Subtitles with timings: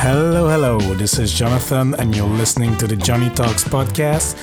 [0.00, 0.78] Hello, hello.
[0.94, 4.36] This is Jonathan, and you're listening to the Joney Talks podcast,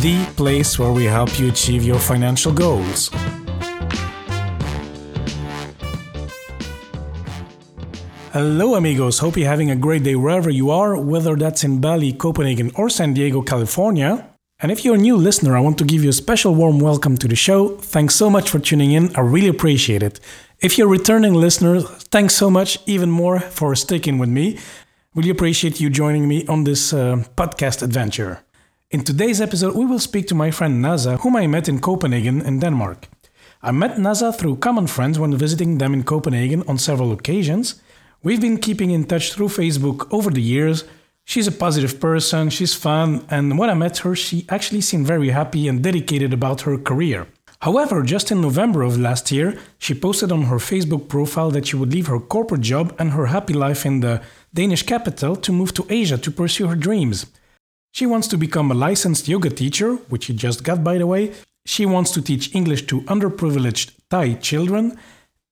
[0.00, 3.10] the place where we help you achieve your financial goals.
[8.32, 9.18] Hello, amigos.
[9.18, 12.88] Hope you're having a great day wherever you are, whether that's in Bali, Copenhagen, or
[12.88, 14.26] San Diego, California.
[14.60, 17.18] And if you're a new listener, I want to give you a special warm welcome
[17.18, 17.76] to the show.
[17.76, 19.14] Thanks so much for tuning in.
[19.14, 20.20] I really appreciate it.
[20.60, 24.58] If you're a returning listener, thanks so much, even more, for sticking with me.
[25.14, 28.40] Really appreciate you joining me on this uh, podcast adventure.
[28.90, 32.40] In today's episode, we will speak to my friend Naza, whom I met in Copenhagen,
[32.40, 33.08] in Denmark.
[33.62, 37.82] I met Naza through common friends when visiting them in Copenhagen on several occasions.
[38.22, 40.84] We've been keeping in touch through Facebook over the years.
[41.26, 45.28] She's a positive person, she's fun, and when I met her, she actually seemed very
[45.28, 47.26] happy and dedicated about her career.
[47.62, 51.76] However, just in November of last year, she posted on her Facebook profile that she
[51.76, 54.20] would leave her corporate job and her happy life in the
[54.52, 57.26] Danish capital to move to Asia to pursue her dreams.
[57.92, 61.34] She wants to become a licensed yoga teacher, which she just got by the way.
[61.64, 64.98] She wants to teach English to underprivileged Thai children,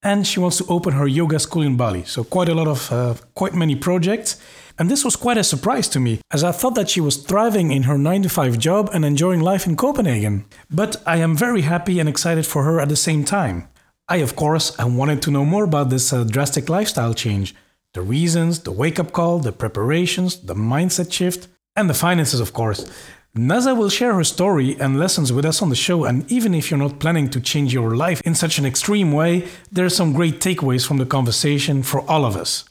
[0.02, 2.04] and she wants to open her yoga school in Bali.
[2.04, 4.40] So quite a lot of uh, quite many projects.
[4.78, 7.70] And this was quite a surprise to me, as I thought that she was thriving
[7.70, 10.46] in her 9 to 5 job and enjoying life in Copenhagen.
[10.70, 13.68] But I am very happy and excited for her at the same time.
[14.08, 17.54] I, of course, I wanted to know more about this uh, drastic lifestyle change
[17.92, 22.52] the reasons, the wake up call, the preparations, the mindset shift, and the finances, of
[22.52, 22.88] course.
[23.36, 26.68] Naza will share her story and lessons with us on the show, and even if
[26.68, 30.12] you're not planning to change your life in such an extreme way, there are some
[30.12, 32.64] great takeaways from the conversation for all of us.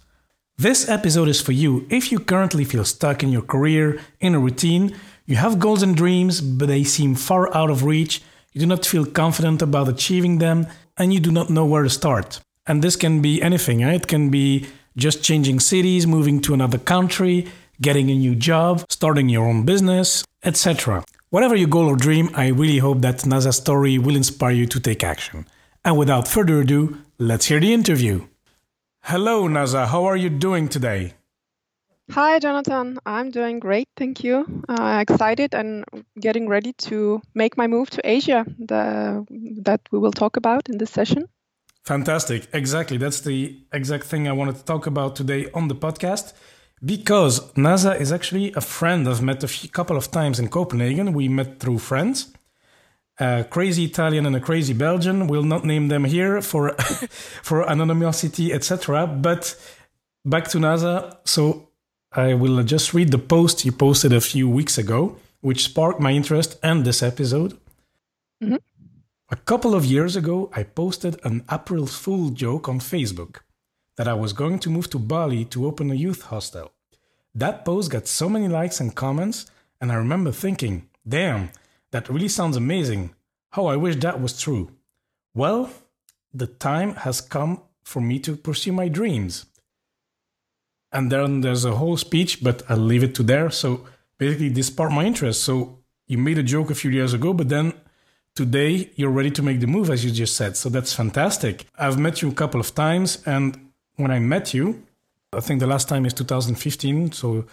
[0.58, 4.40] This episode is for you if you currently feel stuck in your career, in a
[4.40, 4.94] routine,
[5.26, 8.86] you have goals and dreams, but they seem far out of reach, you do not
[8.86, 12.42] feel confident about achieving them, and you do not know where to start.
[12.68, 14.02] And this can be anything, right?
[14.02, 14.66] it can be
[14.98, 17.48] just changing cities, moving to another country,
[17.82, 21.04] getting a new job, starting your own business, etc.
[21.30, 24.80] Whatever your goal or dream, I really hope that Naza's story will inspire you to
[24.80, 25.46] take action.
[25.86, 28.28] And without further ado, let's hear the interview.
[29.04, 29.88] Hello, Naza.
[29.88, 31.14] How are you doing today?
[32.12, 32.98] Hi, Jonathan.
[33.06, 34.64] I'm doing great, thank you.
[34.68, 35.86] Uh, excited and
[36.20, 39.26] getting ready to make my move to Asia the,
[39.62, 41.26] that we will talk about in this session.
[41.86, 42.48] Fantastic.
[42.52, 42.98] Exactly.
[42.98, 46.34] That's the exact thing I wanted to talk about today on the podcast
[46.84, 51.14] because Naza is actually a friend I've met a few, couple of times in Copenhagen.
[51.14, 52.34] We met through friends
[53.20, 55.28] a crazy Italian and a crazy Belgian.
[55.28, 56.74] We'll not name them here for
[57.44, 59.08] for anonymity, etc.
[59.08, 59.56] But
[60.26, 61.18] back to Naza.
[61.26, 61.70] So
[62.12, 66.12] I will just read the post you posted a few weeks ago, which sparked my
[66.12, 67.58] interest and this episode.
[68.42, 68.56] Mm-hmm.
[69.32, 73.42] A couple of years ago, I posted an April Fool joke on Facebook
[74.00, 76.72] that I was going to move to Bali to open a youth hostel.
[77.36, 79.46] That post got so many likes and comments,
[79.82, 81.50] and I remember thinking, damn,
[81.92, 83.14] that really sounds amazing.
[83.50, 84.72] How I wish that was true.
[85.36, 85.70] Well,
[86.34, 89.48] the time has come for me to pursue my dreams.
[90.94, 93.50] And then there's a whole speech, but I'll leave it to there.
[93.50, 93.86] So
[94.18, 95.44] basically, this sparked my interest.
[95.44, 97.74] So you made a joke a few years ago, but then
[98.34, 100.56] today you're ready to make the move, as you just said.
[100.56, 101.66] So that's fantastic.
[101.78, 103.69] I've met you a couple of times, and
[104.00, 104.84] when I met you,
[105.34, 107.46] I think the last time is 2015, so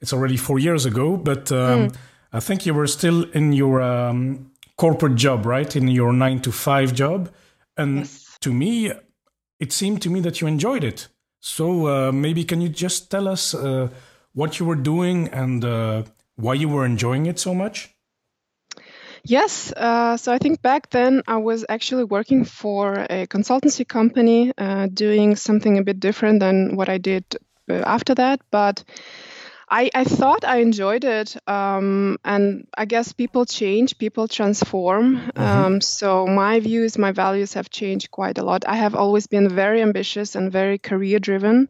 [0.00, 1.16] it's already four years ago.
[1.16, 1.96] But um, mm.
[2.32, 5.74] I think you were still in your um, corporate job, right?
[5.76, 7.30] In your nine to five job.
[7.76, 8.36] And yes.
[8.40, 8.92] to me,
[9.60, 11.08] it seemed to me that you enjoyed it.
[11.40, 13.88] So uh, maybe can you just tell us uh,
[14.32, 16.02] what you were doing and uh,
[16.36, 17.94] why you were enjoying it so much?
[19.24, 19.72] Yes.
[19.72, 24.88] Uh, so I think back then I was actually working for a consultancy company, uh,
[24.92, 27.24] doing something a bit different than what I did
[27.70, 28.40] uh, after that.
[28.50, 28.82] But
[29.70, 31.36] I, I thought I enjoyed it.
[31.48, 35.16] Um, and I guess people change, people transform.
[35.16, 35.40] Mm-hmm.
[35.40, 38.64] Um, so my views, my values have changed quite a lot.
[38.66, 41.68] I have always been very ambitious and very career driven.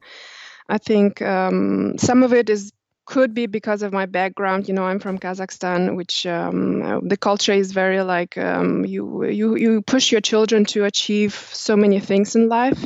[0.68, 2.72] I think um, some of it is
[3.04, 4.68] could be because of my background.
[4.68, 9.56] You know, I'm from Kazakhstan, which um, the culture is very like um, you you
[9.56, 12.84] you push your children to achieve so many things in life.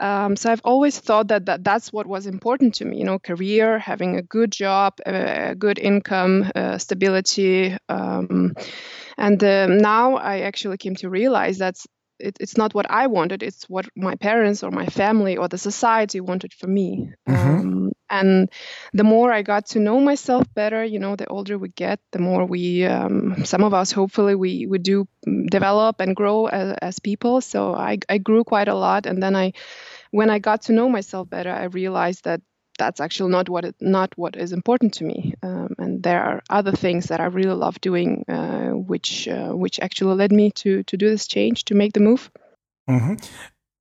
[0.00, 3.20] Um, so I've always thought that, that that's what was important to me, you know,
[3.20, 7.76] career, having a good job, a, good income, uh, stability.
[7.88, 8.54] Um,
[9.16, 11.86] and uh, now I actually came to realize that's
[12.22, 15.58] it, it's not what I wanted; it's what my parents or my family or the
[15.58, 17.12] society wanted for me.
[17.28, 17.60] Mm-hmm.
[17.60, 18.50] Um, and
[18.92, 22.18] the more I got to know myself better, you know, the older we get, the
[22.18, 25.08] more we, um, some of us, hopefully, we we do
[25.50, 27.40] develop and grow as, as people.
[27.40, 29.52] So I I grew quite a lot, and then I,
[30.10, 32.42] when I got to know myself better, I realized that
[32.78, 35.34] that's actually not what it, not what is important to me.
[35.42, 39.80] Um, and there are other things that I really love doing, uh, which uh, which
[39.80, 42.30] actually led me to to do this change, to make the move.
[42.88, 43.14] Mm-hmm.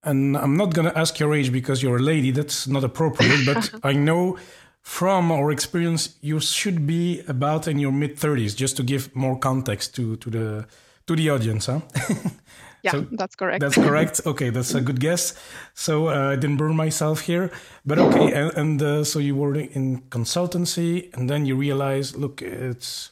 [0.03, 2.31] And I'm not going to ask your age because you're a lady.
[2.31, 3.45] That's not appropriate.
[3.45, 4.37] But I know
[4.81, 9.37] from our experience, you should be about in your mid 30s, just to give more
[9.37, 10.65] context to to the
[11.07, 11.81] to the audience, huh?
[12.83, 13.61] Yeah, so that's correct.
[13.61, 14.21] That's correct.
[14.25, 15.35] Okay, that's a good guess.
[15.73, 17.51] So uh, I didn't burn myself here,
[17.85, 18.33] but okay.
[18.33, 23.11] And, and uh, so you were in consultancy, and then you realize, look, it's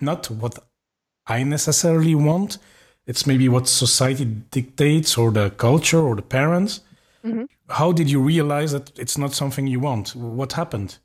[0.00, 0.58] not what
[1.26, 2.58] I necessarily want.
[3.06, 6.80] It's maybe what society dictates, or the culture, or the parents.
[7.24, 7.44] Mm-hmm.
[7.68, 10.14] How did you realize that it's not something you want?
[10.16, 10.98] What happened?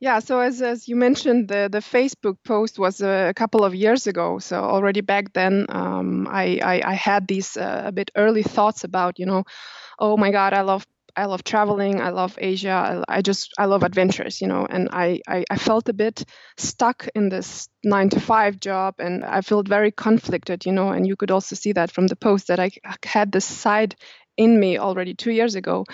[0.00, 4.06] Yeah, so as, as you mentioned, the, the Facebook post was a, couple of years
[4.06, 4.38] ago.
[4.38, 8.84] So already back then, um, I, I, I, had these uh, a bit early thoughts
[8.84, 9.42] about, you know,
[9.98, 10.86] oh my God, I love
[11.16, 12.00] I love traveling.
[12.00, 12.70] I love Asia.
[13.08, 14.66] I, I just I love adventures, you know.
[14.70, 16.24] And I, I, I felt a bit
[16.56, 20.90] stuck in this nine to five job, and I felt very conflicted, you know.
[20.90, 22.70] And you could also see that from the post that I
[23.04, 23.96] had this side
[24.36, 25.84] in me already two years ago.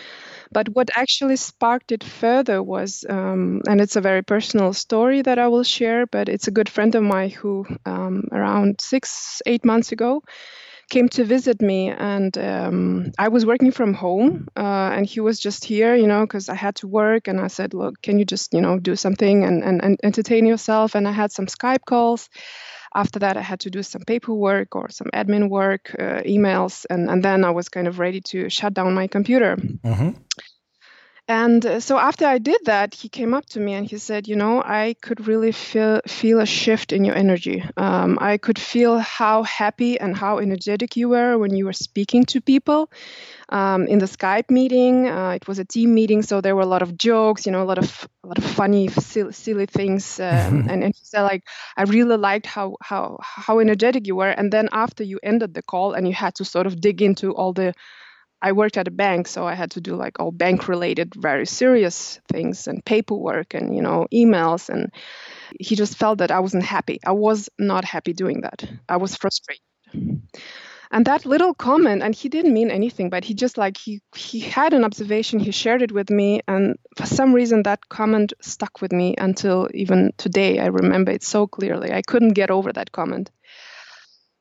[0.52, 5.38] But what actually sparked it further was, um, and it's a very personal story that
[5.38, 9.64] I will share, but it's a good friend of mine who, um, around six, eight
[9.64, 10.23] months ago,
[10.91, 15.41] came to visit me and um, i was working from home uh, and he was
[15.41, 18.25] just here you know because i had to work and i said look can you
[18.25, 20.94] just you know do something and, and, and entertain yourself?
[20.94, 22.29] And i had some skype calls
[22.94, 27.11] after that, I had to do some paperwork or some admin work, uh, emails, and,
[27.11, 29.56] and then I was kind of ready to shut down my computer.
[29.56, 30.11] Mm-hmm.
[31.26, 34.29] And uh, so after I did that, he came up to me and he said,
[34.29, 37.65] "You know, I could really feel feel a shift in your energy.
[37.79, 42.26] Um, I could feel how happy and how energetic you were when you were speaking
[42.26, 42.91] to people."
[43.49, 46.67] Um, in the Skype meeting, uh, it was a team meeting, so there were a
[46.67, 50.20] lot of jokes, you know, a lot of a lot of funny, silly, silly things.
[50.20, 50.69] Um, mm-hmm.
[50.69, 51.44] and, and he said, like,
[51.75, 54.29] I really liked how how how energetic you were.
[54.29, 57.32] And then after you ended the call and you had to sort of dig into
[57.35, 57.73] all the
[58.44, 61.46] I worked at a bank, so I had to do like all bank related, very
[61.46, 64.69] serious things and paperwork and, you know, emails.
[64.69, 64.93] And
[65.58, 67.00] he just felt that I wasn't happy.
[67.06, 68.62] I was not happy doing that.
[68.87, 69.62] I was frustrated.
[70.91, 74.41] And that little comment, and he didn't mean anything, but he just like, he, he
[74.41, 76.43] had an observation, he shared it with me.
[76.46, 80.58] And for some reason, that comment stuck with me until even today.
[80.58, 81.93] I remember it so clearly.
[81.93, 83.31] I couldn't get over that comment.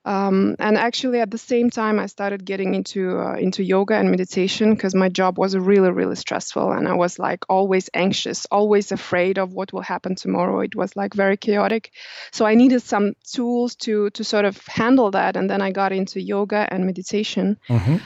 [0.06, 4.12] Um, and actually, at the same time, I started getting into uh, into yoga and
[4.12, 8.92] meditation because my job was really, really stressful, and I was like always anxious, always
[8.92, 10.60] afraid of what will happen tomorrow.
[10.60, 11.92] It was like very chaotic,
[12.32, 15.38] so I needed some tools to to sort of handle that.
[15.38, 17.58] And then I got into yoga and meditation.
[17.70, 17.98] Mm-hmm.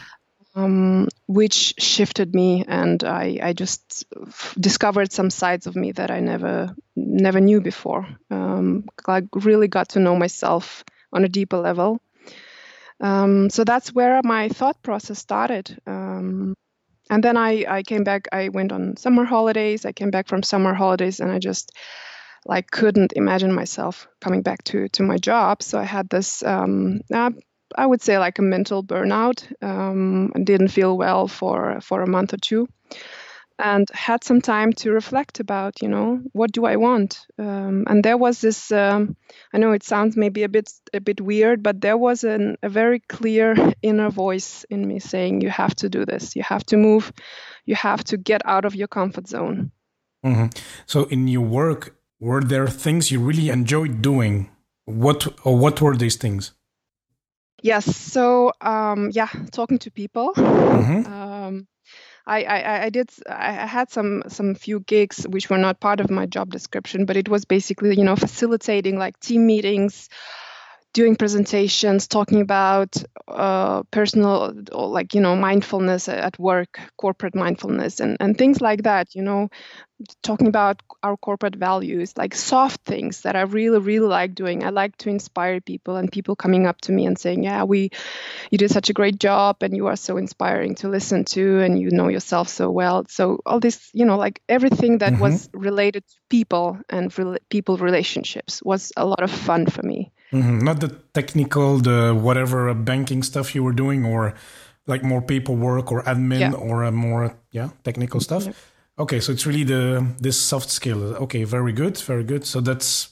[0.55, 4.05] Um, which shifted me, and I, I just
[4.59, 8.07] discovered some sides of me that I never never knew before.
[8.31, 10.83] Um, like really got to know myself
[11.13, 12.00] on a deeper level.
[13.00, 15.77] Um, so that's where my thought process started.
[15.86, 16.56] Um,
[17.09, 19.86] and then I, I came back, I went on summer holidays.
[19.86, 21.71] I came back from summer holidays and I just
[22.45, 25.63] like couldn't imagine myself coming back to, to my job.
[25.63, 27.31] So I had this, um, uh,
[27.75, 32.33] I would say like a mental burnout um, didn't feel well for, for a month
[32.33, 32.68] or two
[33.59, 37.26] and had some time to reflect about you know what do i want?
[37.40, 39.16] Um, and there was this um,
[39.54, 42.69] i know it sounds maybe a bit a bit weird but there was an, a
[42.69, 46.35] very clear inner voice in me saying you have to do this.
[46.35, 47.11] You have to move.
[47.66, 49.71] You have to get out of your comfort zone.
[50.26, 50.47] Mm-hmm.
[50.87, 54.49] so in your work were there things you really enjoyed doing?
[54.85, 56.54] What or what were these things?
[57.61, 57.85] Yes.
[57.95, 60.33] So um, yeah talking to people.
[60.35, 61.14] Mm-hmm.
[61.14, 61.36] um,
[62.27, 66.11] I, I, I did I had some some few gigs which were not part of
[66.11, 70.09] my job description, but it was basically you know facilitating like team meetings,
[70.94, 72.95] doing presentations, talking about
[73.27, 79.15] uh, personal like you know mindfulness at work, corporate mindfulness, and and things like that.
[79.15, 79.49] You know,
[80.21, 84.63] talking about our corporate values, like soft things that I really, really like doing.
[84.63, 87.89] I like to inspire people and people coming up to me and saying, Yeah, we
[88.51, 91.79] you did such a great job and you are so inspiring to listen to and
[91.79, 93.06] you know yourself so well.
[93.09, 95.21] So all this, you know, like everything that mm-hmm.
[95.21, 100.11] was related to people and re- people relationships was a lot of fun for me.
[100.41, 100.59] Mm-hmm.
[100.59, 104.33] Not the technical, the whatever banking stuff you were doing or
[104.85, 106.53] like more paperwork or admin yeah.
[106.53, 108.45] or more yeah technical stuff.
[108.45, 108.53] Yeah
[108.99, 111.15] Okay, so it's really the this soft skill.
[111.15, 112.45] Okay, very good, very good.
[112.45, 113.09] So that's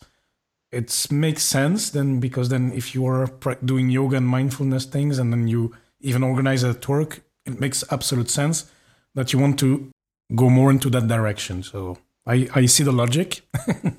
[0.71, 3.29] it makes sense then because then if you are
[3.63, 8.29] doing yoga and mindfulness things and then you even organize at work, it makes absolute
[8.29, 8.69] sense
[9.13, 9.91] that you want to
[10.33, 11.61] go more into that direction.
[11.61, 13.41] So I, I see the logic.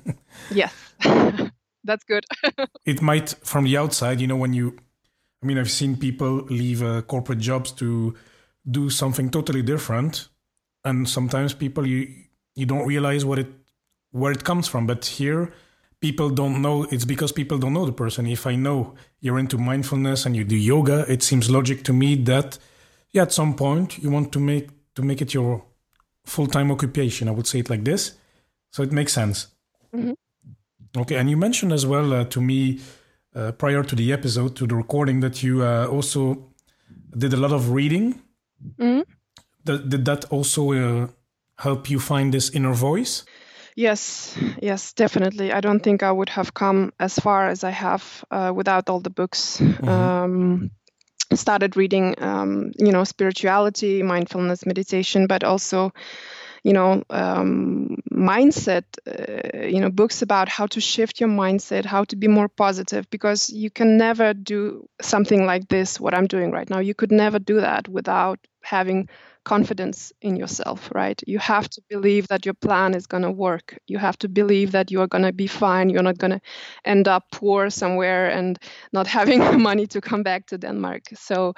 [0.51, 0.73] yes,
[1.87, 2.25] that's good.
[2.85, 4.77] it might, from the outside, you know, when you,
[5.41, 8.15] I mean, I've seen people leave uh, corporate jobs to
[8.69, 10.27] do something totally different,
[10.83, 12.07] and sometimes people you
[12.55, 13.47] you don't realize what it
[14.11, 14.87] where it comes from.
[14.87, 15.53] But here,
[16.01, 16.83] people don't know.
[16.83, 18.27] It's because people don't know the person.
[18.27, 22.15] If I know you're into mindfulness and you do yoga, it seems logic to me
[22.23, 22.57] that
[23.11, 25.63] yeah, at some point you want to make to make it your
[26.25, 27.27] full-time occupation.
[27.27, 28.17] I would say it like this,
[28.71, 29.47] so it makes sense.
[29.95, 30.13] Mm-hmm.
[30.95, 32.79] Okay, and you mentioned as well uh, to me
[33.35, 36.53] uh, prior to the episode, to the recording, that you uh, also
[37.17, 38.21] did a lot of reading.
[38.79, 39.01] Mm-hmm.
[39.65, 41.07] Did, did that also uh,
[41.57, 43.25] help you find this inner voice?
[43.75, 45.51] Yes, yes, definitely.
[45.51, 48.99] I don't think I would have come as far as I have uh, without all
[48.99, 49.59] the books.
[49.59, 49.87] Mm-hmm.
[49.87, 50.71] Um,
[51.33, 55.93] started reading, um, you know, spirituality, mindfulness, meditation, but also,
[56.63, 58.83] you know, um, mindset.
[59.07, 63.09] Uh, you know, books about how to shift your mindset, how to be more positive,
[63.09, 65.99] because you can never do something like this.
[65.99, 69.07] What I'm doing right now, you could never do that without having
[69.43, 71.21] confidence in yourself, right?
[71.25, 73.77] You have to believe that your plan is going to work.
[73.87, 75.89] You have to believe that you are going to be fine.
[75.89, 76.41] You're not going to
[76.83, 78.59] end up poor somewhere and
[78.91, 81.03] not having money to come back to Denmark.
[81.15, 81.53] So,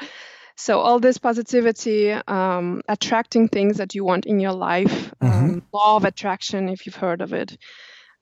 [0.59, 5.25] so all this positivity, um, attracting things that you want in your life, mm-hmm.
[5.27, 7.57] um, law of attraction, if you've heard of it,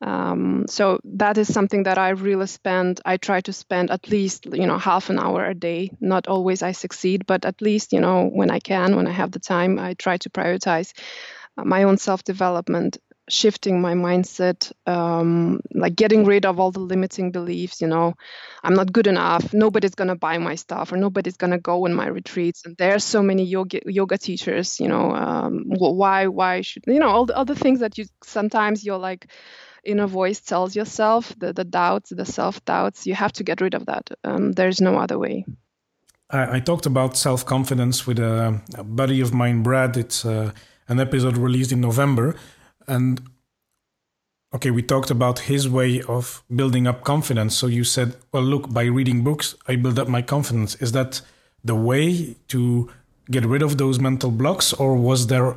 [0.01, 3.01] um, so that is something that I really spend.
[3.03, 5.91] I try to spend at least you know half an hour a day.
[5.99, 9.31] Not always I succeed, but at least you know when I can, when I have
[9.31, 10.93] the time, I try to prioritize
[11.57, 12.97] uh, my own self development,
[13.29, 17.81] shifting my mindset, um, like getting rid of all the limiting beliefs.
[17.81, 18.13] You know,
[18.63, 19.53] I'm not good enough.
[19.53, 22.65] Nobody's gonna buy my stuff, or nobody's gonna go in my retreats.
[22.65, 24.79] And there are so many yoga yoga teachers.
[24.79, 28.85] You know, um, why why should you know all the other things that you sometimes
[28.85, 29.27] you're like
[29.87, 33.73] inner voice tells yourself, the, the doubts, the self doubts, you have to get rid
[33.73, 34.09] of that.
[34.23, 35.45] Um, there's no other way.
[36.29, 39.95] I, I talked about self confidence with a, a, buddy of mine, Brad.
[39.97, 40.51] It's uh,
[40.87, 42.35] an episode released in November.
[42.87, 43.21] And
[44.53, 47.55] okay, we talked about his way of building up confidence.
[47.55, 50.75] So you said, well, look, by reading books, I build up my confidence.
[50.75, 51.21] Is that
[51.63, 52.89] the way to
[53.29, 55.55] get rid of those mental blocks, or was there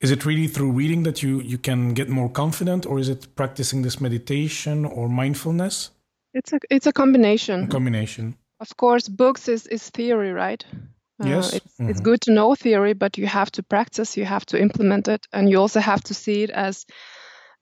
[0.00, 2.84] is it really through reading that you you can get more confident?
[2.86, 5.90] Or is it practicing this meditation or mindfulness?
[6.34, 7.64] It's a it's a combination.
[7.64, 8.36] A combination.
[8.60, 10.64] Of course books is is theory right
[11.22, 11.90] uh, yes it's, mm-hmm.
[11.90, 15.26] it's good to know theory but you have to practice you have to implement it
[15.32, 16.86] and you also have to see it as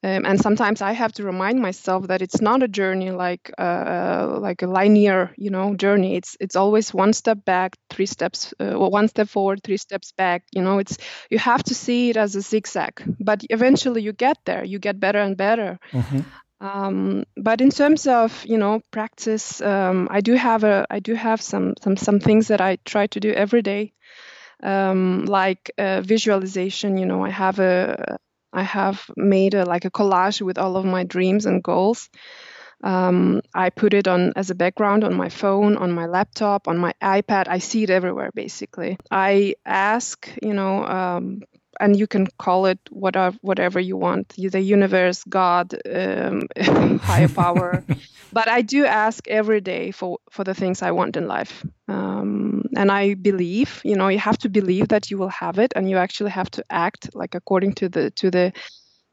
[0.05, 4.37] um, and sometimes I have to remind myself that it's not a journey like uh,
[4.41, 6.17] like a linear, you know, journey.
[6.17, 10.11] It's it's always one step back, three steps, uh, well, one step forward, three steps
[10.11, 10.43] back.
[10.51, 10.99] You know, it's
[11.31, 14.65] you have to see it as a zigzag, but eventually you get there.
[14.65, 15.79] You get better and better.
[15.93, 16.21] Mm-hmm.
[16.63, 21.15] Um, but in terms of you know practice, um, I do have a I do
[21.15, 23.93] have some some some things that I try to do every day.
[24.63, 26.99] Um, like uh, visualization.
[26.99, 28.19] You know, I have a
[28.53, 32.09] I have made a, like a collage with all of my dreams and goals.
[32.85, 36.79] Um, I put it on as a background on my phone, on my laptop, on
[36.79, 37.47] my iPad.
[37.49, 38.99] I see it everywhere, basically.
[39.11, 41.43] I ask, you know, um,
[41.81, 46.43] and you can call it whatever whatever you want the universe god um,
[47.01, 47.85] higher power.
[48.35, 51.65] But i do ask every day for for the things i want in life.
[51.89, 55.73] Um, and i believe you know you have to believe that you will have it
[55.77, 58.53] and you actually have to act like according to the to the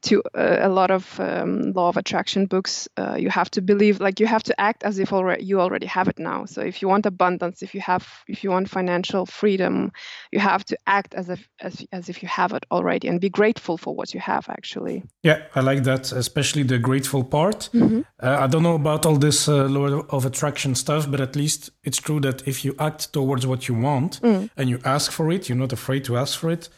[0.02, 4.00] to uh, a lot of um, law of attraction books uh, you have to believe
[4.00, 6.80] like you have to act as if already you already have it now so if
[6.80, 9.92] you want abundance if you have if you want financial freedom
[10.32, 13.28] you have to act as if as, as if you have it already and be
[13.28, 18.00] grateful for what you have actually yeah i like that especially the grateful part mm-hmm.
[18.22, 21.70] uh, i don't know about all this uh, law of attraction stuff but at least
[21.84, 24.48] it's true that if you act towards what you want mm.
[24.56, 26.68] and you ask for it you're not afraid to ask for it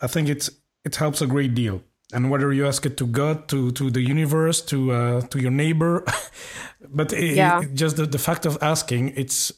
[0.00, 0.50] i think it's
[0.84, 4.00] it helps a great deal and whether you ask it to God, to to the
[4.00, 6.04] universe, to uh, to your neighbor,
[6.88, 7.62] but it, yeah.
[7.62, 9.52] it, just the, the fact of asking, it's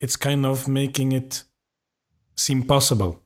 [0.00, 1.44] it's kind of making it
[2.36, 3.20] seem possible.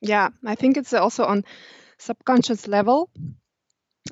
[0.00, 1.44] Yeah, I think it's also on
[1.98, 3.10] subconscious level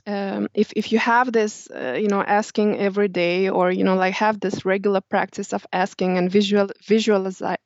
[0.07, 3.97] um, if if you have this uh, you know asking every day or you know
[3.97, 6.69] like have this regular practice of asking and visual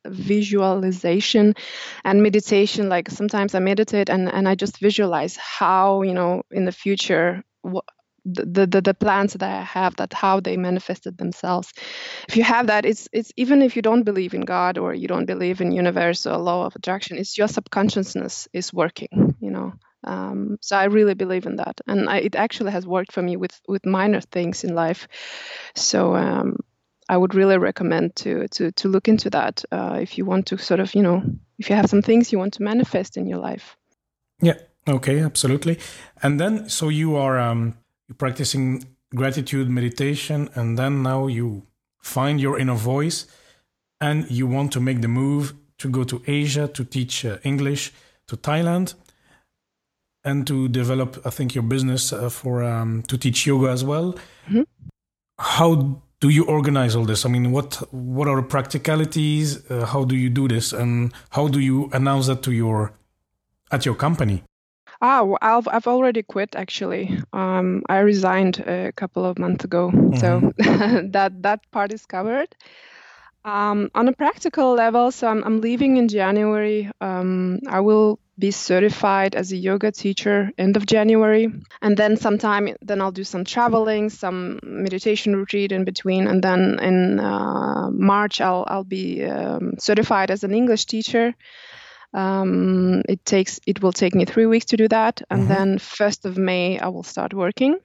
[0.07, 1.53] visualization
[2.03, 6.65] and meditation like sometimes i meditate and and i just visualize how you know in
[6.65, 7.43] the future
[8.25, 11.73] the, the the plans that I have, that how they manifested themselves.
[12.29, 15.07] If you have that, it's it's even if you don't believe in God or you
[15.09, 19.35] don't believe in universe or law of attraction, it's your subconsciousness is working.
[19.41, 19.73] You know.
[20.03, 23.37] Um, so I really believe in that, and I, it actually has worked for me
[23.37, 25.07] with with minor things in life.
[25.75, 26.57] So um,
[27.09, 30.57] I would really recommend to to to look into that uh, if you want to
[30.57, 31.23] sort of you know
[31.59, 33.77] if you have some things you want to manifest in your life.
[34.41, 34.57] Yeah.
[34.87, 35.21] Okay.
[35.21, 35.79] Absolutely.
[36.21, 37.77] And then so you are um,
[38.17, 38.83] practicing
[39.15, 41.63] gratitude meditation, and then now you
[42.01, 43.27] find your inner voice,
[44.01, 47.91] and you want to make the move to go to Asia to teach uh, English
[48.27, 48.95] to Thailand
[50.23, 54.13] and to develop, I think, your business uh, for um, to teach yoga as well.
[54.47, 54.61] Mm-hmm.
[55.39, 57.25] How do you organize all this?
[57.25, 59.69] I mean, what what are the practicalities?
[59.69, 62.93] Uh, how do you do this, and how do you announce that to your
[63.71, 64.43] at your company?
[65.01, 66.55] Ah, well, I've I've already quit.
[66.55, 70.15] Actually, um, I resigned a couple of months ago, mm-hmm.
[70.15, 70.51] so
[71.11, 72.55] that that part is covered.
[73.45, 76.89] Um, on a practical level, so I'm, I'm leaving in January.
[77.01, 81.53] Um, I will be certified as a yoga teacher end of January.
[81.81, 86.27] And then sometime, then I'll do some traveling, some meditation retreat in between.
[86.27, 91.35] And then in uh, March, I'll, I'll be um, certified as an English teacher.
[92.13, 95.53] Um, it takes it will take me three weeks to do that, and mm-hmm.
[95.53, 97.79] then first of May I will start working.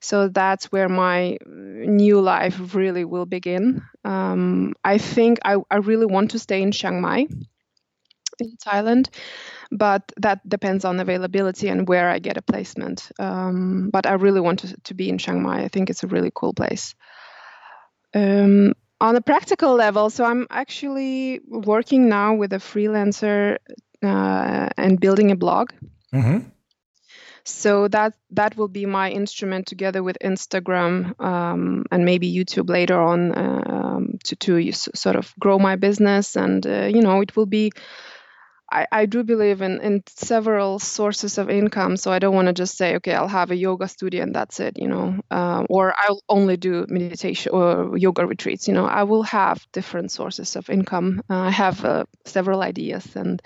[0.00, 3.82] So that's where my new life really will begin.
[4.04, 7.26] Um, I think I, I really want to stay in Chiang Mai,
[8.38, 9.08] in Thailand,
[9.70, 13.10] but that depends on availability and where I get a placement.
[13.18, 15.62] Um, but I really want to, to be in Chiang Mai.
[15.62, 16.94] I think it's a really cool place.
[18.14, 23.58] Um, on a practical level, so I'm actually working now with a freelancer
[24.02, 25.70] uh, and building a blog.
[26.12, 26.48] Mm-hmm.
[27.44, 33.00] So that that will be my instrument together with Instagram um, and maybe YouTube later
[33.00, 37.46] on um, to to sort of grow my business and uh, you know it will
[37.46, 37.72] be
[38.70, 41.96] I, I do believe in, in several sources of income.
[41.96, 44.60] So I don't want to just say, okay, I'll have a yoga studio and that's
[44.60, 48.68] it, you know, uh, or I'll only do meditation or yoga retreats.
[48.68, 51.22] You know, I will have different sources of income.
[51.30, 53.40] Uh, I have uh, several ideas and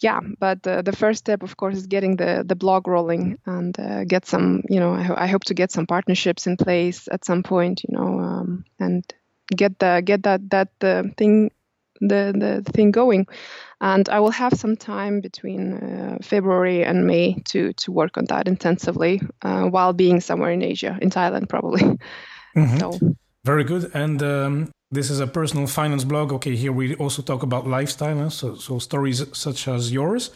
[0.00, 4.04] yeah, but the first step, of course, is getting the, the blog rolling and uh,
[4.04, 7.42] get some, you know, I, I, hope to get some partnerships in place at some
[7.42, 9.04] point, you know, um, and
[9.48, 11.50] get the get that that the thing
[12.00, 12.32] the
[12.64, 13.26] the thing going
[13.80, 18.24] and I will have some time between uh, February and May to to work on
[18.26, 21.82] that intensively uh, while being somewhere in Asia, in Thailand probably.
[22.56, 22.78] Mm-hmm.
[22.78, 22.98] So.
[23.44, 23.90] Very good.
[23.94, 26.32] And um, this is a personal finance blog.
[26.32, 30.30] Okay, here we also talk about lifestyle, so so stories such as yours.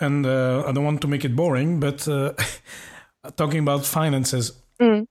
[0.00, 2.32] And uh, I don't want to make it boring, but uh,
[3.36, 4.52] talking about finances.
[4.80, 5.06] Mm.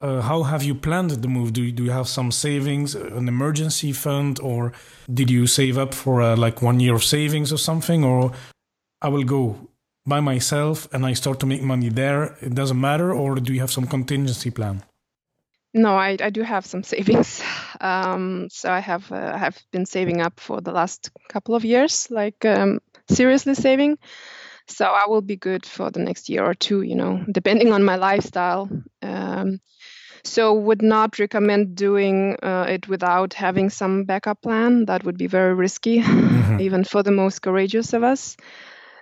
[0.00, 1.52] Uh, how have you planned the move?
[1.52, 4.72] Do you, do you have some savings, an emergency fund, or
[5.12, 8.02] did you save up for uh, like one year of savings or something?
[8.02, 8.32] Or
[9.02, 9.68] I will go
[10.06, 12.36] by myself and I start to make money there.
[12.40, 14.82] It doesn't matter, or do you have some contingency plan?
[15.74, 17.42] No, I, I do have some savings.
[17.80, 22.10] Um, so I have uh, have been saving up for the last couple of years,
[22.10, 23.98] like um, seriously saving.
[24.70, 27.82] So I will be good for the next year or two, you know, depending on
[27.82, 28.68] my lifestyle.
[29.02, 29.60] Um,
[30.22, 34.84] so would not recommend doing uh, it without having some backup plan.
[34.84, 36.60] That would be very risky, mm-hmm.
[36.66, 38.36] even for the most courageous of us.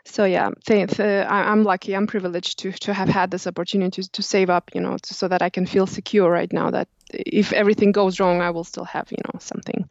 [0.04, 1.94] So yeah, th- uh, I'm lucky.
[1.94, 5.14] I'm privileged to to have had this opportunity to, to save up, you know, to,
[5.14, 6.70] so that I can feel secure right now.
[6.70, 9.88] That if everything goes wrong, I will still have, you know, something.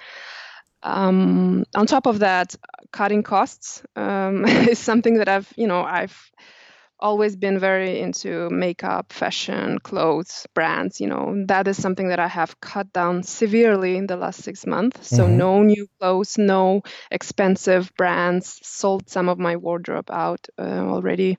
[0.83, 2.55] Um, on top of that,
[2.91, 6.31] cutting costs um, is something that I've, you know, I've
[6.99, 10.99] always been very into makeup, fashion, clothes, brands.
[10.99, 14.65] You know, that is something that I have cut down severely in the last six
[14.65, 15.09] months.
[15.09, 15.37] So, mm-hmm.
[15.37, 21.37] no new clothes, no expensive brands, sold some of my wardrobe out uh, already.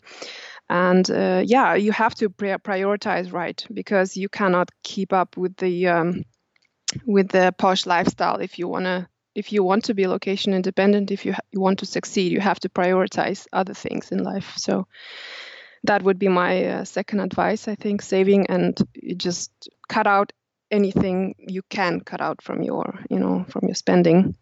[0.71, 5.89] And uh, yeah, you have to prioritize right because you cannot keep up with the
[5.89, 6.25] um,
[7.07, 11.11] with the posh lifestyle if you want to if you want to be location independent
[11.11, 14.53] if you, ha- you want to succeed you have to prioritize other things in life.
[14.57, 14.87] So
[15.85, 18.77] that would be my uh, second advice i think saving and
[19.17, 19.51] just
[19.89, 20.33] cut out
[20.71, 24.35] anything you can cut out from your you know from your spending.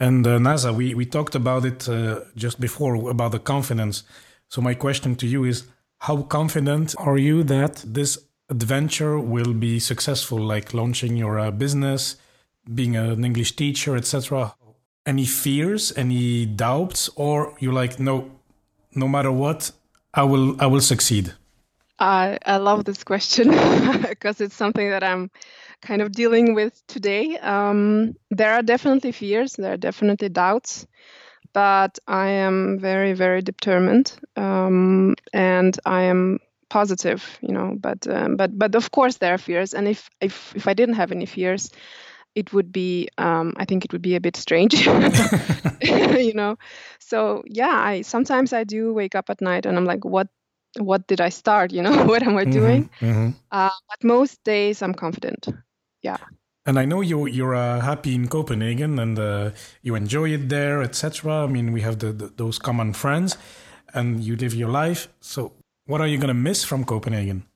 [0.00, 4.04] And uh, Naza we, we talked about it uh, just before about the confidence.
[4.48, 5.64] So my question to you is
[5.98, 12.16] how confident are you that this adventure will be successful like launching your uh, business
[12.74, 14.54] being an english teacher etc
[15.06, 18.30] any fears any doubts or you're like no
[18.94, 19.70] no matter what
[20.14, 21.32] I will I will succeed.
[21.98, 23.50] I I love this question
[24.08, 25.30] because it's something that I'm
[25.80, 27.38] kind of dealing with today.
[27.38, 30.86] Um, there are definitely fears, there are definitely doubts,
[31.52, 37.38] but I am very very determined, um, and I am positive.
[37.40, 40.66] You know, but um, but but of course there are fears, and if if if
[40.66, 41.70] I didn't have any fears.
[42.38, 44.86] It would be, um, I think it would be a bit strange,
[45.82, 46.56] you know.
[47.00, 50.28] So yeah, I sometimes I do wake up at night and I'm like, what
[50.78, 51.72] what did I start?
[51.72, 52.90] You know, what am I mm-hmm, doing?
[53.00, 53.30] Mm-hmm.
[53.50, 55.48] Uh, but most days I'm confident.
[56.02, 56.18] Yeah.
[56.64, 59.50] And I know you you're uh, happy in Copenhagen and uh,
[59.82, 61.44] you enjoy it there, etc.
[61.44, 63.38] I mean, we have the, the, those common friends,
[63.94, 65.08] and you live your life.
[65.20, 65.52] So,
[65.86, 67.47] what are you gonna miss from Copenhagen?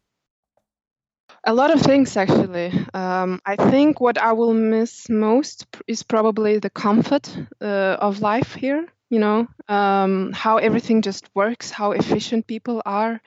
[1.44, 2.72] A lot of things, actually.
[2.94, 8.54] Um, I think what I will miss most is probably the comfort uh, of life
[8.54, 13.20] here you know um, how everything just works how efficient people are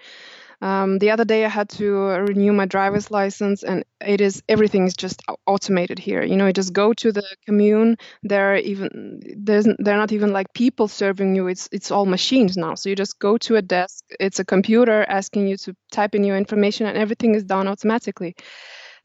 [0.61, 4.85] um, the other day i had to renew my driver's license and it is everything
[4.85, 6.23] is just automated here.
[6.23, 10.31] You know you just go to the commune there are even there's they're not even
[10.33, 11.47] like people serving you.
[11.47, 12.75] It's it's all machines now.
[12.75, 16.23] So you just go to a desk it's a computer asking you to type in
[16.23, 18.35] your information and everything is done automatically.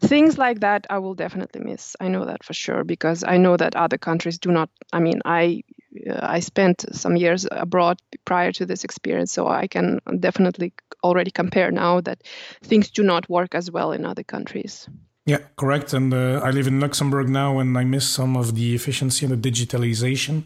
[0.01, 1.97] Things like that i will definitely miss.
[2.01, 5.21] I know that for sure because i know that other countries do not i mean
[5.25, 5.63] i
[6.23, 11.71] i spent some years abroad prior to this experience so i can definitely already compare
[11.71, 12.23] now that
[12.63, 14.89] things do not work as well in other countries.
[15.27, 18.75] Yeah correct and uh, i live in luxembourg now and i miss some of the
[18.75, 20.45] efficiency and the digitalization.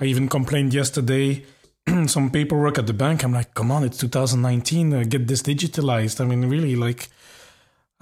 [0.00, 1.44] I even complained yesterday
[2.06, 3.24] some paperwork at the bank.
[3.24, 6.20] I'm like come on it's 2019 uh, get this digitalized.
[6.20, 7.08] I mean really like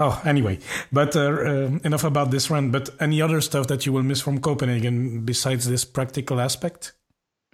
[0.03, 0.59] Oh, anyway,
[0.91, 2.71] but uh, uh, enough about this run.
[2.71, 6.93] But any other stuff that you will miss from Copenhagen besides this practical aspect?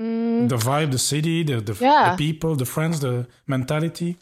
[0.01, 0.49] Mm.
[0.49, 2.13] The vibe, the city, the the, yeah.
[2.13, 4.17] the, people, the friends, the mentality.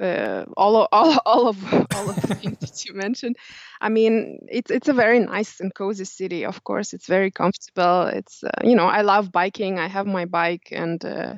[0.00, 3.36] Uh, all of all, all of all of the things that you mentioned.
[3.82, 6.46] I mean, it's it's a very nice and cozy city.
[6.46, 8.06] Of course, it's very comfortable.
[8.06, 9.78] It's uh, you know, I love biking.
[9.78, 11.34] I have my bike, and uh,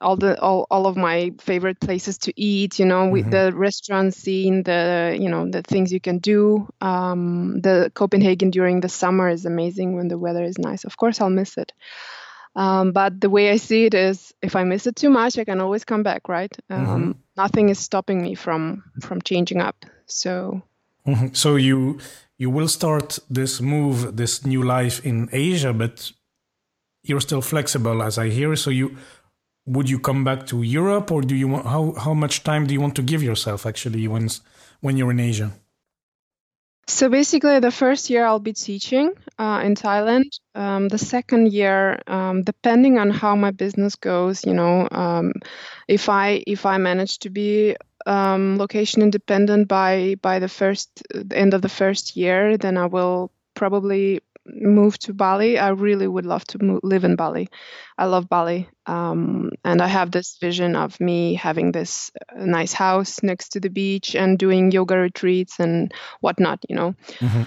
[0.00, 3.50] all the all, all of my favorite places to eat you know with mm-hmm.
[3.50, 8.80] the restaurant scene the you know the things you can do um, the copenhagen during
[8.80, 11.72] the summer is amazing when the weather is nice of course i'll miss it
[12.56, 15.44] um, but the way i see it is if i miss it too much i
[15.44, 17.12] can always come back right um, mm-hmm.
[17.36, 20.62] nothing is stopping me from from changing up so
[21.06, 21.28] mm-hmm.
[21.32, 21.98] so you
[22.38, 26.10] you will start this move this new life in asia but
[27.02, 28.96] you're still flexible as i hear so you
[29.70, 32.74] would you come back to Europe, or do you want how how much time do
[32.74, 34.28] you want to give yourself actually when
[34.80, 35.50] when you're in Asia?
[36.88, 40.26] So basically, the first year I'll be teaching uh, in Thailand.
[40.56, 45.32] Um, the second year, um, depending on how my business goes, you know, um,
[45.86, 50.88] if I if I manage to be um, location independent by by the first
[51.30, 54.20] end of the first year, then I will probably
[54.54, 57.48] move to Bali, I really would love to move, live in Bali.
[57.98, 58.68] I love Bali.
[58.86, 63.60] Um, and I have this vision of me having this uh, nice house next to
[63.60, 66.94] the beach and doing yoga retreats and whatnot, you know.
[67.20, 67.42] Mm-hmm.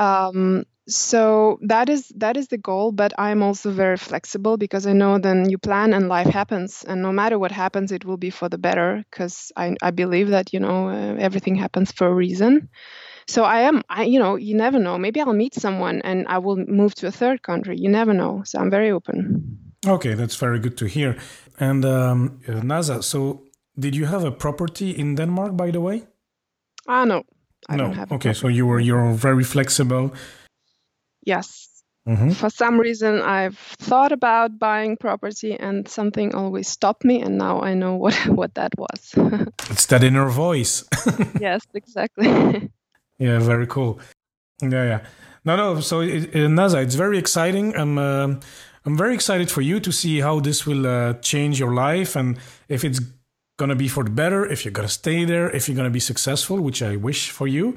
[0.00, 4.92] Um, so that is that is the goal but i'm also very flexible because i
[4.94, 8.30] know then you plan and life happens and no matter what happens it will be
[8.30, 12.14] for the better because I, I believe that you know uh, everything happens for a
[12.14, 12.70] reason
[13.28, 14.98] so I am, I, you know, you never know.
[14.98, 17.76] Maybe I'll meet someone and I will move to a third country.
[17.78, 18.42] You never know.
[18.44, 19.58] So I'm very open.
[19.86, 21.16] Okay, that's very good to hear.
[21.60, 23.42] And um, uh, Naza, so
[23.78, 26.06] did you have a property in Denmark, by the way?
[26.86, 27.22] Ah, no,
[27.68, 28.10] I don't have.
[28.10, 28.16] no.
[28.16, 30.12] okay, so you were you're very flexible.
[31.24, 31.68] Yes.
[32.08, 32.30] Mm-hmm.
[32.30, 37.20] For some reason, I've thought about buying property, and something always stopped me.
[37.20, 39.14] And now I know what what that was.
[39.70, 40.84] it's that inner voice.
[41.40, 42.70] yes, exactly.
[43.18, 44.00] Yeah, very cool.
[44.60, 45.00] Yeah, yeah.
[45.44, 45.80] No, no.
[45.80, 47.76] So, it, it, Naza, it's very exciting.
[47.76, 48.34] I'm, uh,
[48.84, 52.38] I'm very excited for you to see how this will uh, change your life and
[52.68, 53.00] if it's
[53.58, 56.60] gonna be for the better, if you're gonna stay there, if you're gonna be successful,
[56.60, 57.76] which I wish for you.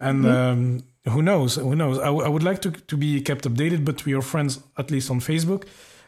[0.00, 0.80] And mm-hmm.
[1.08, 1.56] um, who knows?
[1.56, 1.98] Who knows?
[1.98, 4.90] I, w- I would like to to be kept updated, but we are friends at
[4.90, 5.64] least on Facebook.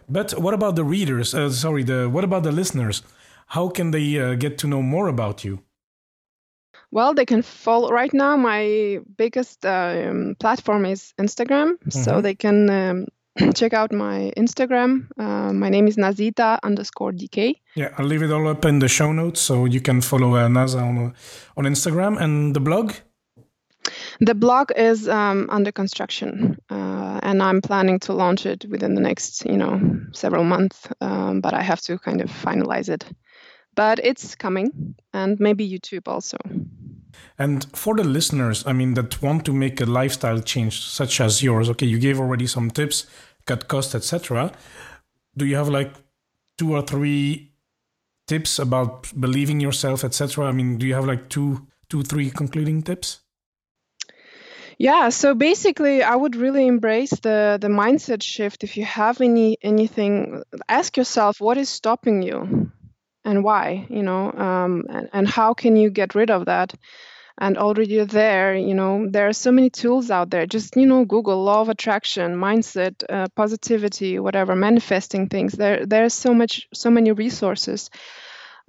[0.09, 1.35] But what about the readers?
[1.35, 3.03] Uh, sorry, the what about the listeners?
[3.49, 5.61] How can they uh, get to know more about you?
[6.93, 7.91] Well, they can follow.
[7.91, 11.91] Right now, my biggest um, platform is Instagram, mm-hmm.
[11.91, 13.07] so they can um,
[13.55, 15.07] check out my Instagram.
[15.17, 17.55] Uh, my name is Nazita underscore DK.
[17.77, 20.49] Yeah, I'll leave it all up in the show notes, so you can follow uh,
[20.49, 21.15] Naza on
[21.57, 22.93] on Instagram and the blog.
[24.21, 29.01] The blog is um, under construction, uh, and I'm planning to launch it within the
[29.01, 29.81] next, you know,
[30.13, 30.89] several months.
[31.01, 33.05] Um, but I have to kind of finalize it
[33.75, 36.37] but it's coming, and maybe YouTube also.
[37.39, 41.43] And for the listeners, I mean, that want to make a lifestyle change such as
[41.43, 43.07] yours, okay, you gave already some tips,
[43.47, 44.53] cut costs, etc.
[45.37, 45.95] Do you have like
[46.59, 47.53] two or three
[48.27, 50.47] tips about believing yourself, etc.?
[50.47, 53.21] I mean, do you have like two, two, three concluding tips?
[54.81, 58.65] Yeah, so basically, I would really embrace the the mindset shift.
[58.65, 62.71] If you have any anything, ask yourself what is stopping you,
[63.23, 63.87] and why.
[63.91, 66.73] You know, um, and, and how can you get rid of that?
[67.41, 70.47] And already there, you know, there are so many tools out there.
[70.47, 75.55] Just you know, Google law of attraction, mindset, uh, positivity, whatever, manifesting things.
[75.55, 77.91] There, there's so much, so many resources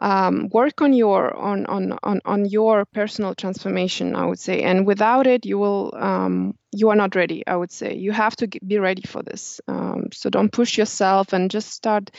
[0.01, 4.63] um, work on your on, on on on your personal transformation i would say.
[4.63, 7.95] And without it you will um, you are not ready i would say.
[7.95, 9.61] You have to be ready for this.
[9.67, 12.09] Um, so don't push yourself and just start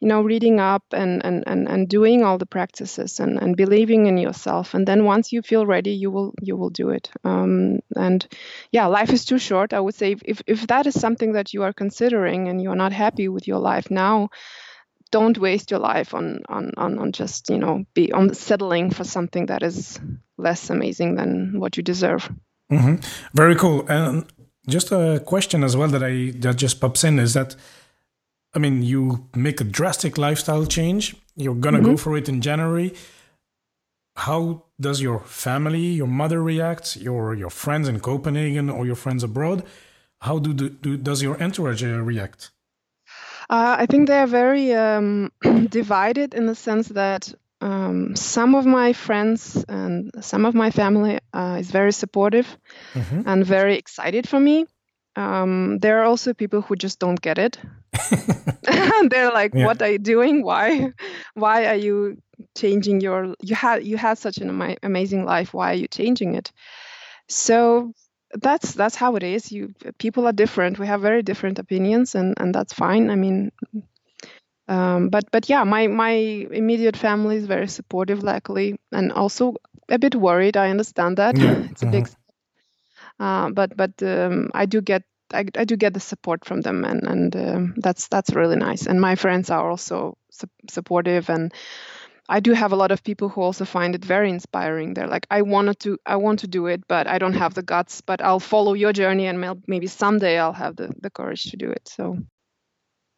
[0.00, 4.06] you know reading up and and and, and doing all the practices and, and believing
[4.06, 4.72] in yourself.
[4.74, 7.10] And then once you feel ready you will you will do it.
[7.24, 8.26] Um, and
[8.72, 10.16] yeah life is too short i would say.
[10.24, 13.46] If, if that is something that you are considering and you are not happy with
[13.46, 14.30] your life now
[15.10, 19.04] don't waste your life on on on, on just you know be on settling for
[19.04, 20.00] something that is
[20.38, 22.30] less amazing than what you deserve.
[22.70, 22.96] Mm-hmm.
[23.32, 23.86] very cool.
[23.88, 24.26] And
[24.68, 27.54] just a question as well that i that just pops in is that
[28.54, 31.14] i mean you make a drastic lifestyle change.
[31.36, 31.92] You're gonna mm-hmm.
[31.92, 32.94] go for it in january.
[34.16, 39.22] How does your family your mother react your your friends in copenhagen or your friends
[39.22, 39.62] abroad?
[40.22, 42.50] How do, do, do does your entourage uh, react
[43.48, 45.30] uh, I think they are very um,
[45.68, 51.18] divided in the sense that um, some of my friends and some of my family
[51.32, 52.46] uh, is very supportive
[52.94, 53.22] mm-hmm.
[53.26, 54.66] and very excited for me.
[55.16, 57.58] Um, there are also people who just don't get it.
[59.10, 59.64] They're like, yeah.
[59.64, 60.42] "What are you doing?
[60.42, 60.92] Why?
[61.34, 62.18] Why are you
[62.56, 63.34] changing your?
[63.42, 65.54] You had you had such an ama- amazing life.
[65.54, 66.52] Why are you changing it?"
[67.28, 67.92] So
[68.42, 69.52] that's that's how it is.
[69.52, 70.78] You people are different.
[70.78, 73.10] We have very different opinions and and that's fine.
[73.10, 73.52] I mean
[74.68, 79.54] um, but but yeah my my immediate family is very supportive luckily and also
[79.88, 80.56] a bit worried.
[80.56, 81.36] I understand that.
[81.38, 81.64] Yeah.
[81.70, 82.08] it's a big
[83.18, 83.24] uh-huh.
[83.24, 86.84] uh, but but um, i do get I, I do get the support from them
[86.84, 88.86] and and um, that's that's really nice.
[88.86, 91.52] And my friends are also su- supportive and
[92.28, 94.94] I do have a lot of people who also find it very inspiring.
[94.94, 97.62] They're like, I wanted to, I want to do it, but I don't have the
[97.62, 98.00] guts.
[98.00, 101.70] But I'll follow your journey, and maybe someday I'll have the the courage to do
[101.70, 101.88] it.
[101.88, 102.18] So.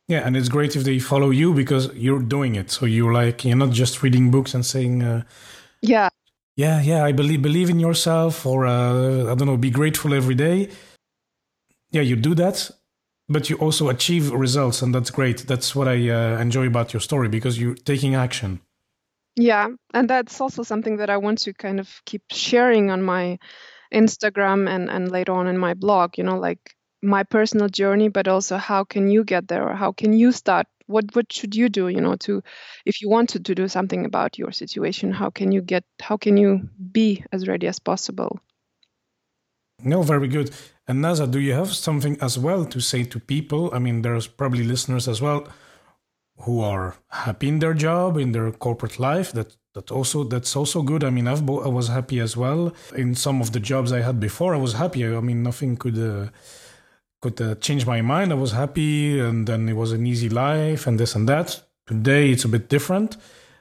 [0.08, 2.70] Yeah, and it's great if they follow you because you're doing it.
[2.70, 5.22] So you're like you're not just reading books and saying, uh,
[5.82, 6.08] "Yeah,
[6.56, 10.34] yeah, yeah, I believe believe in yourself," or uh, I don't know, be grateful every
[10.34, 10.70] day.
[11.90, 12.70] Yeah, you do that,
[13.28, 15.46] but you also achieve results, and that's great.
[15.46, 18.60] That's what I uh, enjoy about your story because you're taking action.
[19.40, 23.38] Yeah, and that's also something that I want to kind of keep sharing on my
[23.94, 28.26] Instagram and and later on in my blog, you know, like my personal journey, but
[28.26, 30.66] also how can you get there or how can you start?
[30.86, 32.42] What what should you do, you know, to
[32.84, 36.36] if you wanted to do something about your situation, how can you get how can
[36.36, 38.40] you be as ready as possible?
[39.84, 40.50] No, very good.
[40.88, 43.70] And Naza, do you have something as well to say to people?
[43.72, 45.46] I mean, there's probably listeners as well
[46.42, 50.82] who are happy in their job in their corporate life that that also that's also
[50.82, 51.04] good.
[51.04, 52.72] I mean I've, i was happy as well.
[52.96, 55.04] In some of the jobs i had before i was happy.
[55.06, 56.28] I mean nothing could uh,
[57.22, 58.32] could uh, change my mind.
[58.32, 61.62] I was happy and then it was an easy life and this and that.
[61.86, 63.16] Today it's a bit different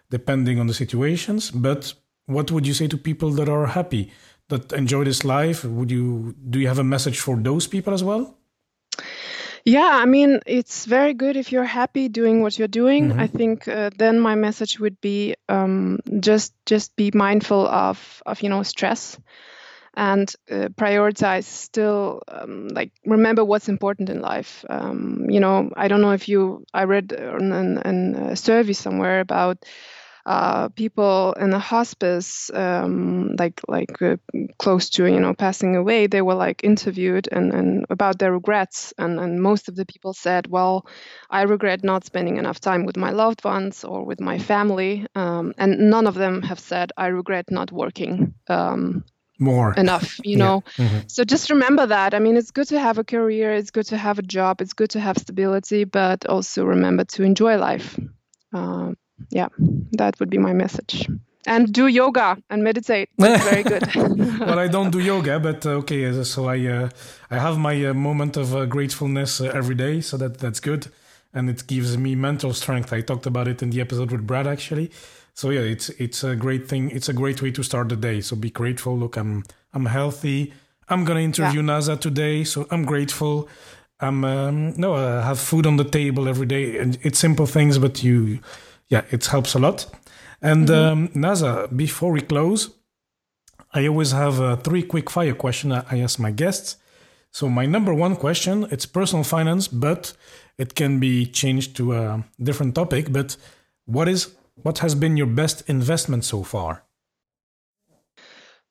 [0.10, 1.94] depending on the situations but
[2.26, 4.12] what would you say to people that are happy
[4.50, 5.66] that enjoy this life?
[5.66, 8.37] Would you do you have a message for those people as well
[9.68, 13.10] yeah, I mean, it's very good if you're happy doing what you're doing.
[13.10, 13.20] Mm-hmm.
[13.20, 18.42] I think uh, then my message would be um, just just be mindful of of
[18.42, 19.20] you know stress
[19.94, 25.88] and uh, prioritize still um, like remember what's important in life um, you know i
[25.88, 29.58] don't know if you i read in, in, in a survey somewhere about
[30.28, 34.18] uh, people in the hospice, um, like like uh,
[34.60, 38.94] close to you know passing away, they were like interviewed and, and about their regrets,
[38.98, 40.86] and and most of the people said, well,
[41.30, 45.54] I regret not spending enough time with my loved ones or with my family, um,
[45.58, 48.34] and none of them have said I regret not working.
[48.50, 49.06] Um,
[49.40, 50.86] more enough you know yeah.
[50.86, 51.00] mm-hmm.
[51.06, 53.96] so just remember that i mean it's good to have a career it's good to
[53.96, 58.00] have a job it's good to have stability but also remember to enjoy life
[58.52, 58.98] um,
[59.30, 59.50] yeah,
[59.94, 61.08] that would be my message.
[61.46, 63.10] And do yoga and meditate.
[63.18, 63.96] That's very good.
[64.40, 66.24] well, I don't do yoga, but uh, okay.
[66.24, 66.90] So I uh,
[67.32, 70.88] I have my uh, moment of uh, gratefulness uh, every day, so that that's good,
[71.34, 72.92] and it gives me mental strength.
[72.92, 74.92] I talked about it in the episode with Brad actually.
[75.38, 76.90] So yeah, it's it's a great thing.
[76.90, 78.22] It's a great way to start the day.
[78.22, 78.98] So be grateful.
[78.98, 80.52] Look, I'm I'm healthy.
[80.90, 81.68] I'm gonna interview yeah.
[81.68, 83.48] Naza today, so I'm grateful.
[84.00, 87.78] I'm um, no, I have food on the table every day, and it's simple things,
[87.78, 88.40] but you,
[88.90, 89.86] yeah, it helps a lot.
[90.42, 90.92] And mm-hmm.
[90.92, 92.72] um, Naza, before we close,
[93.74, 96.78] I always have a three quick fire question I ask my guests.
[97.32, 100.14] So my number one question, it's personal finance, but
[100.58, 103.12] it can be changed to a different topic.
[103.12, 103.36] But
[103.86, 106.84] what is what has been your best investment so far?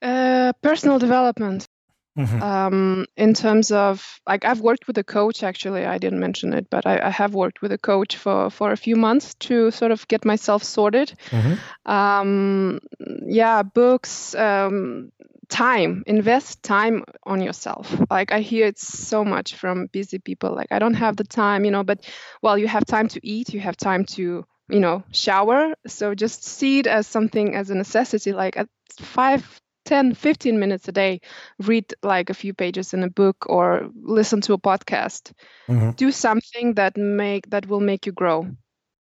[0.02, 1.68] Uh, personal development.
[2.16, 2.42] Mm-hmm.
[2.42, 5.84] Um, in terms of like I've worked with a coach actually.
[5.84, 8.76] I didn't mention it but I, I, have worked with a coach for for a
[8.76, 11.12] few months to sort of get myself sorted.
[11.30, 11.90] Mm-hmm.
[11.92, 12.80] um,
[13.26, 15.12] yeah books um,
[15.50, 16.04] time.
[16.06, 17.94] Invest time on yourself.
[18.10, 20.54] Like I hear it so much from busy people.
[20.54, 22.00] Like I don't have the time you know but
[22.40, 23.52] well you have time to eat.
[23.52, 25.74] You have time to you know shower.
[25.86, 28.32] So just see it as something as a necessity.
[28.32, 28.68] Like at
[29.00, 31.20] 5 10 15 minutes a day
[31.60, 35.32] read like a few pages in a book or listen to a podcast.
[35.68, 35.90] Mm-hmm.
[35.92, 38.46] do something that make that will make you grow.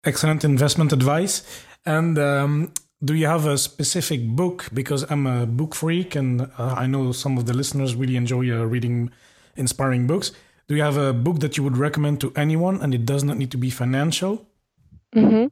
[0.03, 1.43] Excellent investment advice.
[1.85, 4.69] And um, do you have a specific book?
[4.73, 8.49] Because i'm a book freak and uh, i know some of the listeners really enjoy
[8.51, 9.11] uh, reading
[9.55, 10.31] inspiring books.
[10.67, 13.37] Do you have a book that you would recommend to anyone and it does not
[13.37, 14.47] need to be financial?
[15.15, 15.47] Mm-hmm.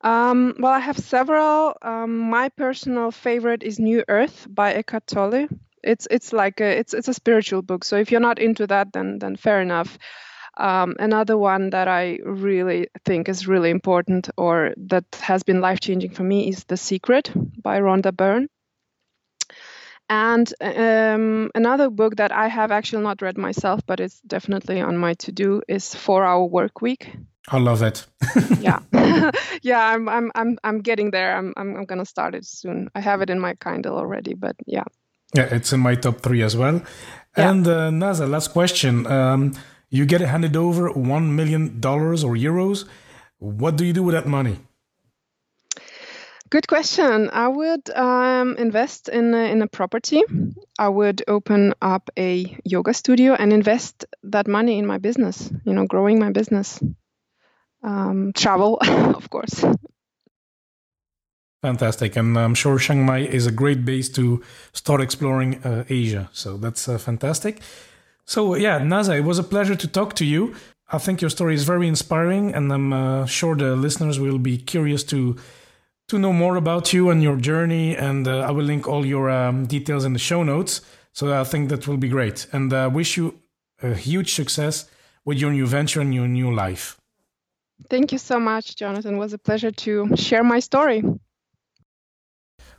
[0.00, 1.76] Um, well, I have several.
[1.82, 5.48] Um, my personal favorite is New Earth by Eckhart Tolle.
[5.82, 7.84] It's it's like a, it's it's a spiritual book.
[7.84, 9.98] So if you're not into that, then then fair enough.
[10.56, 15.78] Um, another one that I really think is really important or that has been life
[15.78, 17.30] changing for me is The Secret
[17.62, 18.48] by Rhonda Byrne.
[20.10, 24.96] And um, another book that I have actually not read myself, but it's definitely on
[24.96, 27.12] my to do, is Four Hour Work Week
[27.50, 28.06] I love it.
[28.60, 28.80] yeah,
[29.62, 31.36] yeah, I'm, I'm, I'm, I'm getting there.
[31.36, 32.90] I'm, I'm, I'm gonna start it soon.
[32.94, 34.84] I have it in my Kindle already, but yeah.
[35.34, 36.82] Yeah, it's in my top three as well.
[37.36, 37.50] Yeah.
[37.50, 39.06] And uh, Naza, last question.
[39.06, 39.52] Um,
[39.90, 42.86] you get handed over one million dollars or euros.
[43.38, 44.58] What do you do with that money?
[46.50, 47.28] Good question.
[47.30, 50.22] I would um, invest in a, in a property.
[50.78, 55.50] I would open up a yoga studio and invest that money in my business.
[55.64, 56.80] You know, growing my business
[57.82, 59.64] um, travel, of course.
[61.62, 62.16] Fantastic.
[62.16, 66.30] And I'm sure Chiang Mai is a great base to start exploring uh, Asia.
[66.32, 67.60] So that's uh, fantastic.
[68.24, 70.54] So, yeah, Naza, it was a pleasure to talk to you.
[70.90, 74.56] I think your story is very inspiring, and I'm uh, sure the listeners will be
[74.56, 75.36] curious to
[76.08, 77.94] to know more about you and your journey.
[77.94, 80.80] And uh, I will link all your um, details in the show notes.
[81.12, 82.46] So I think that will be great.
[82.52, 83.40] And I uh, wish you
[83.82, 84.88] a huge success
[85.26, 86.97] with your new venture and your new life.
[87.88, 89.14] Thank you so much, Jonathan.
[89.14, 91.02] It was a pleasure to share my story.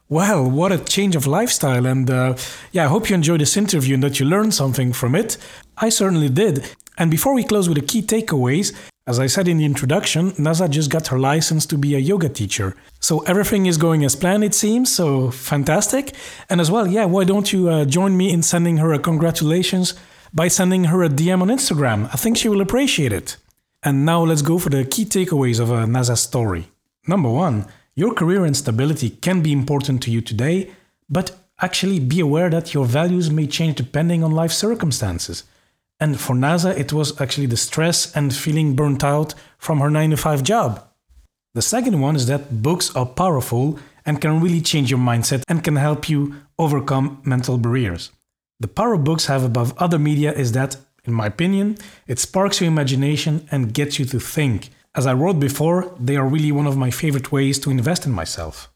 [0.07, 1.85] Well, what a change of lifestyle.
[1.85, 2.35] And uh,
[2.71, 5.37] yeah, I hope you enjoyed this interview and that you learned something from it.
[5.77, 6.75] I certainly did.
[6.97, 10.69] And before we close with the key takeaways, as I said in the introduction, Naza
[10.69, 12.75] just got her license to be a yoga teacher.
[12.99, 14.93] So everything is going as planned, it seems.
[14.93, 16.13] So fantastic.
[16.49, 19.93] And as well, yeah, why don't you uh, join me in sending her a congratulations
[20.33, 22.07] by sending her a DM on Instagram?
[22.13, 23.37] I think she will appreciate it.
[23.81, 26.67] And now let's go for the key takeaways of uh, a Naza story.
[27.07, 27.65] Number one,
[27.95, 30.71] your career and stability can be important to you today,
[31.09, 35.43] but actually be aware that your values may change depending on life circumstances.
[35.99, 40.11] And for Naza, it was actually the stress and feeling burnt out from her 9
[40.11, 40.85] to 5 job.
[41.53, 45.63] The second one is that books are powerful and can really change your mindset and
[45.63, 48.11] can help you overcome mental barriers.
[48.59, 50.77] The power books have above other media is that
[51.09, 54.69] in my opinion, it sparks your imagination and gets you to think.
[54.95, 58.11] As I wrote before, they are really one of my favorite ways to invest in
[58.11, 58.71] myself.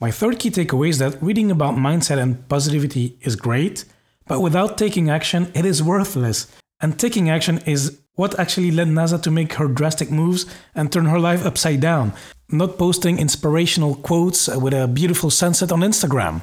[0.00, 3.84] My third key takeaway is that reading about mindset and positivity is great,
[4.26, 6.46] but without taking action, it is worthless.
[6.80, 11.06] And taking action is what actually led Naza to make her drastic moves and turn
[11.06, 12.12] her life upside down,
[12.48, 16.42] not posting inspirational quotes with a beautiful sunset on Instagram.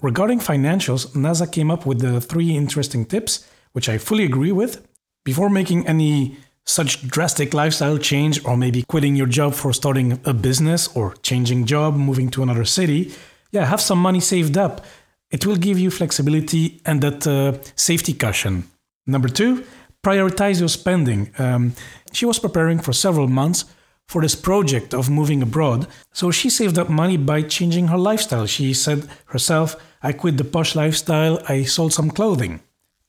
[0.00, 4.86] Regarding financials, Naza came up with the three interesting tips which I fully agree with,
[5.24, 10.32] before making any such drastic lifestyle change or maybe quitting your job for starting a
[10.32, 13.12] business or changing job, moving to another city,
[13.50, 14.84] yeah, have some money saved up.
[15.30, 18.64] It will give you flexibility and that uh, safety cushion.
[19.06, 19.64] Number two,
[20.04, 21.32] prioritize your spending.
[21.38, 21.74] Um,
[22.12, 23.64] she was preparing for several months
[24.08, 28.46] for this project of moving abroad, so she saved up money by changing her lifestyle.
[28.46, 32.60] She said herself, I quit the posh lifestyle, I sold some clothing.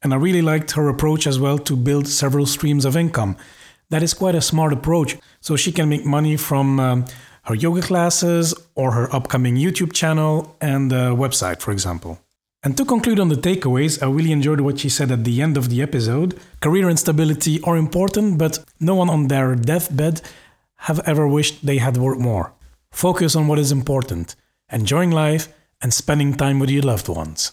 [0.04, 3.36] And I really liked her approach as well to build several streams of income.
[3.90, 5.16] That is quite a smart approach.
[5.40, 7.04] So she can make money from um,
[7.44, 12.20] her yoga classes or her upcoming YouTube channel and website, for example.
[12.62, 15.56] And to conclude on the takeaways, I really enjoyed what she said at the end
[15.56, 16.38] of the episode.
[16.60, 20.22] Career and stability are important, but no one on their deathbed
[20.76, 22.52] have ever wished they had worked more.
[22.90, 24.34] Focus on what is important,
[24.70, 25.48] enjoying life,
[25.82, 27.52] and spending time with your loved ones.